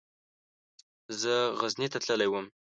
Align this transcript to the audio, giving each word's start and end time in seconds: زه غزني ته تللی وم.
زه 1.21 1.33
غزني 1.59 1.87
ته 1.93 1.97
تللی 2.05 2.27
وم. 2.29 2.45